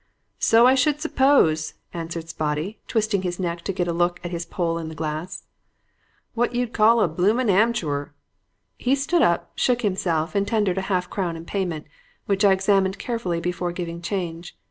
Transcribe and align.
"'So 0.39 0.65
I 0.65 0.73
should 0.73 0.99
suppose,' 0.99 1.75
answered 1.93 2.27
Spotty, 2.27 2.79
twisting 2.87 3.21
his 3.21 3.39
neck 3.39 3.61
to 3.61 3.71
get 3.71 3.87
a 3.87 3.93
look 3.93 4.19
at 4.23 4.31
his 4.31 4.47
poll 4.47 4.79
in 4.79 4.89
the 4.89 4.95
glass. 4.95 5.43
'What 6.33 6.55
you'd 6.55 6.73
call 6.73 7.01
a 7.01 7.07
bloomin' 7.07 7.51
ammerchewer.' 7.51 8.11
He 8.79 8.95
stood 8.95 9.21
up, 9.21 9.51
shook 9.53 9.83
himself 9.83 10.33
and 10.33 10.47
tendered 10.47 10.79
a 10.79 10.89
half 10.89 11.07
crown 11.11 11.35
in 11.37 11.45
payment, 11.45 11.85
which 12.25 12.43
I 12.43 12.51
examined 12.51 12.97
carefully 12.97 13.39
before 13.39 13.71
giving 13.71 14.01
change. 14.01 14.57